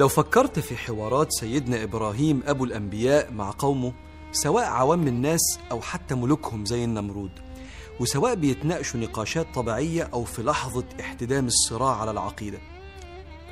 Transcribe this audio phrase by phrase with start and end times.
[0.00, 3.92] لو فكرت في حوارات سيدنا إبراهيم أبو الأنبياء مع قومه
[4.32, 5.40] سواء عوام الناس
[5.70, 7.30] أو حتى ملوكهم زي النمرود
[8.00, 12.58] وسواء بيتناقشوا نقاشات طبيعية أو في لحظة احتدام الصراع على العقيدة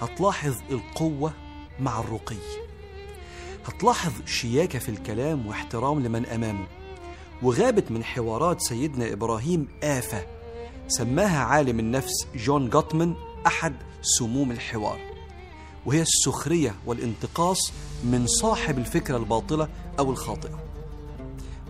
[0.00, 1.32] هتلاحظ القوة
[1.80, 2.36] مع الرقي.
[3.66, 6.66] هتلاحظ شياكة في الكلام واحترام لمن أمامه.
[7.42, 10.26] وغابت من حوارات سيدنا إبراهيم آفة
[10.88, 13.14] سماها عالم النفس جون جوتمان
[13.46, 15.15] أحد سموم الحوار.
[15.86, 17.72] وهي السخرية والانتقاص
[18.04, 19.68] من صاحب الفكرة الباطلة
[19.98, 20.58] أو الخاطئة.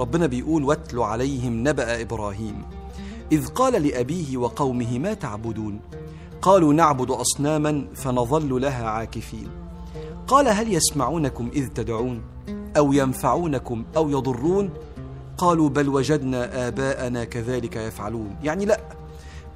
[0.00, 2.62] ربنا بيقول واتل عليهم نبأ إبراهيم.
[3.32, 5.80] إذ قال لأبيه وقومه ما تعبدون؟
[6.42, 9.48] قالوا نعبد أصناما فنظل لها عاكفين.
[10.28, 12.22] قال هل يسمعونكم إذ تدعون؟
[12.76, 14.70] أو ينفعونكم؟ أو يضرون؟
[15.38, 18.36] قالوا بل وجدنا آباءنا كذلك يفعلون.
[18.42, 18.80] يعني لأ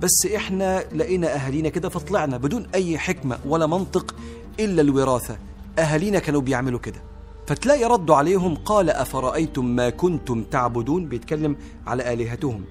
[0.00, 4.14] بس إحنا لقينا أهالينا كده فطلعنا بدون أي حكمة ولا منطق
[4.60, 5.38] إلا الوراثة.
[5.78, 7.02] أهالينا كانوا بيعملوا كده.
[7.46, 12.64] فتلاقي ردوا عليهم قال أفرأيتم ما كنتم تعبدون؟ بيتكلم على آلهتهم.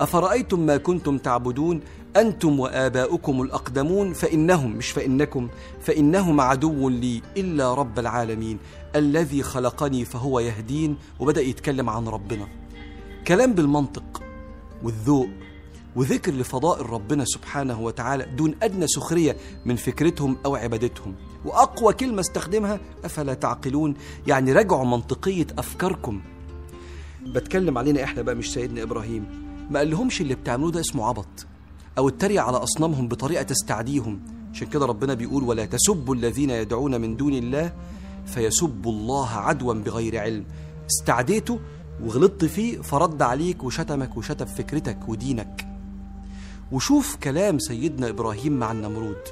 [0.00, 1.80] أفرأيتم ما كنتم تعبدون؟
[2.16, 5.48] أنتم وآباؤكم الأقدمون؟ فإنهم مش فإنكم
[5.80, 8.58] فإنهم عدو لي إلا رب العالمين.
[8.96, 10.96] الذي خلقني فهو يهدين.
[11.20, 12.48] وبدأ يتكلم عن ربنا.
[13.26, 14.22] كلام بالمنطق
[14.82, 15.28] والذوق.
[15.96, 21.14] وذكر لفضائل ربنا سبحانه وتعالى دون أدنى سخرية من فكرتهم أو عبادتهم.
[21.44, 23.94] وأقوى كلمة استخدمها أفلا تعقلون؟
[24.26, 26.20] يعني رجعوا منطقية أفكاركم.
[27.26, 29.24] بتكلم علينا إحنا بقى مش سيدنا إبراهيم.
[29.70, 31.46] ما قالهمش اللي بتعملوه ده اسمه عبط.
[31.98, 34.20] أو التريق على أصنامهم بطريقة تستعديهم.
[34.54, 37.72] عشان كده ربنا بيقول ولا تسبوا الذين يدعون من دون الله
[38.26, 40.44] فيسبوا الله عدوا بغير علم.
[40.90, 41.60] استعديته
[42.02, 45.71] وغلطت فيه فرد عليك وشتمك وشتم فكرتك ودينك.
[46.72, 49.22] وشوف كلام سيدنا إبراهيم مع النمرود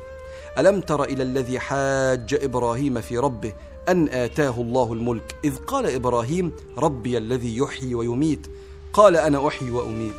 [0.59, 3.53] ألم تر إلى الذي حاج إبراهيم في ربه
[3.89, 8.47] أن آتاه الله الملك؟ إذ قال إبراهيم ربي الذي يحيي ويميت.
[8.93, 10.15] قال أنا أحيي وأميت.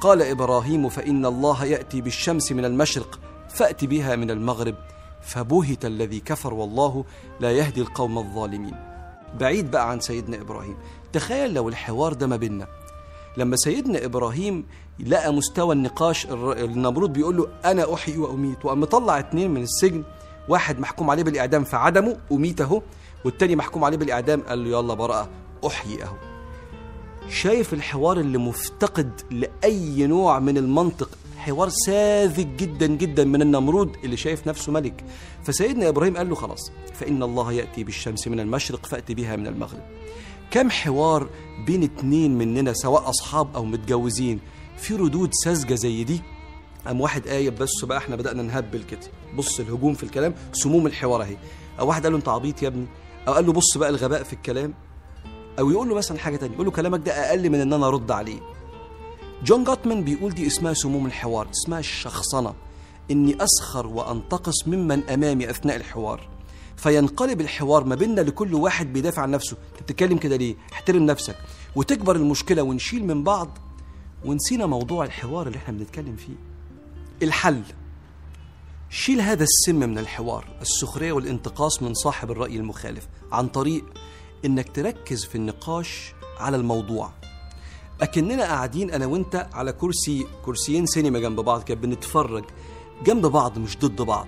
[0.00, 3.18] قال إبراهيم فإن الله يأتي بالشمس من المشرق
[3.48, 4.74] فأت بها من المغرب.
[5.22, 7.04] فبهت الذي كفر والله
[7.40, 8.74] لا يهدي القوم الظالمين.
[9.40, 10.76] بعيد بقى عن سيدنا إبراهيم.
[11.12, 12.66] تخيل لو الحوار ده ما بيننا.
[13.36, 14.64] لما سيدنا إبراهيم
[15.06, 20.02] لقى مستوى النقاش النمرود بيقول له أنا أحيي وأميت وقام مطلع اتنين من السجن
[20.48, 22.82] واحد محكوم عليه بالإعدام فعدمه اميت اهو
[23.24, 25.28] والتاني محكوم عليه بالإعدام قال له يلا براءة
[25.66, 26.14] احيي اهو
[27.28, 31.08] شايف الحوار اللي مفتقد لأي نوع من المنطق؟
[31.38, 35.04] حوار ساذج جدا جدا من النمرود اللي شايف نفسه ملك.
[35.44, 39.82] فسيدنا إبراهيم قال له خلاص فإن الله يأتي بالشمس من المشرق فأت بها من المغرب.
[40.50, 41.28] كم حوار
[41.66, 44.40] بين اتنين مننا سواء أصحاب أو متجوزين؟
[44.76, 46.20] في ردود ساذجة زي دي؟
[46.86, 49.00] قام واحد قايب بس بقى إحنا بدأنا نهبل كده.
[49.36, 51.36] بص الهجوم في الكلام سموم الحوار أهي.
[51.80, 52.86] أو واحد قال له أنت عبيط يا ابني.
[53.28, 54.74] أو قال له بص بقى الغباء في الكلام.
[55.58, 58.10] أو يقول له مثلا حاجة تانية يقول له كلامك ده أقل من إن أنا أرد
[58.10, 58.40] عليه.
[59.44, 62.54] جون جوتمان بيقول دي اسمها سموم الحوار اسمها الشخصنة.
[63.10, 66.28] إني أسخر وأنتقص ممن أمامي أثناء الحوار.
[66.82, 69.56] فينقلب الحوار ما بيننا لكل واحد بيدافع عن نفسه.
[69.72, 71.36] أنت بتتكلم كده ليه؟ احترم نفسك
[71.76, 73.58] وتكبر المشكلة ونشيل من بعض.
[74.24, 76.34] ونسينا موضوع الحوار اللي إحنا بنتكلم فيه.
[77.22, 77.62] الحل.
[78.90, 83.84] شيل هذا السم من الحوار السخرية والانتقاص من صاحب الرأي المخالف عن طريق
[84.44, 87.12] إنك تركز في النقاش على الموضوع.
[88.00, 92.44] أكننا قاعدين أنا وأنت على كرسي كرسيين سينما جنب بعض كده بنتفرج
[93.04, 94.26] جنب بعض مش ضد بعض.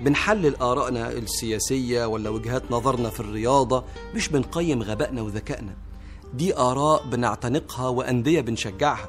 [0.00, 3.84] بنحلل آرائنا السياسية ولا وجهات نظرنا في الرياضة
[4.14, 5.76] مش بنقيم غبائنا وذكائنا.
[6.34, 9.08] دي آراء بنعتنقها وأندية بنشجعها.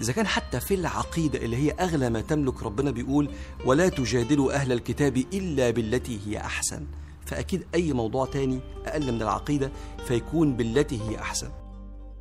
[0.00, 3.30] إذا كان حتى في العقيدة اللي هي أغلى ما تملك ربنا بيقول
[3.64, 6.86] ولا تجادلوا أهل الكتاب إلا بالتي هي أحسن
[7.26, 9.70] فأكيد أي موضوع تاني أقل من العقيدة
[10.08, 11.50] فيكون بالتي هي أحسن.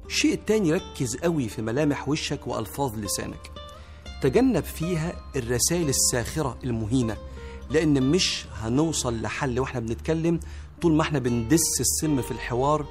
[0.05, 3.51] الشيء التاني ركز قوي في ملامح وشك وألفاظ لسانك.
[4.21, 7.17] تجنب فيها الرسائل الساخرة المهينة.
[7.69, 10.39] لأن مش هنوصل لحل وإحنا بنتكلم
[10.81, 12.85] طول ما إحنا بندس السم في الحوار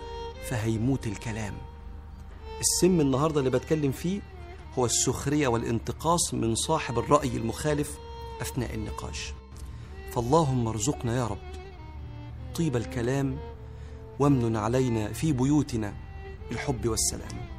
[0.49, 1.55] فهيموت الكلام.
[2.61, 4.21] السم النهاردة اللي بتكلم فيه
[4.79, 7.99] هو السخرية والانتقاص من صاحب الرأي المخالف
[8.43, 9.33] أثناء النقاش.
[10.15, 11.39] فاللهم ارزقنا يا رب
[12.55, 13.39] طيب الكلام
[14.19, 15.95] وامن علينا في بيوتنا
[16.49, 17.56] بالحب والسلام.